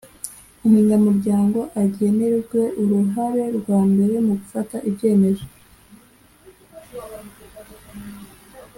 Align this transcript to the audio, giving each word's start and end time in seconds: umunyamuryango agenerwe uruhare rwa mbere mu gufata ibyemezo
umunyamuryango 0.65 1.59
agenerwe 1.83 2.61
uruhare 2.81 3.43
rwa 3.57 3.79
mbere 3.91 4.15
mu 4.25 4.33
gufata 4.41 4.77
ibyemezo 4.89 5.47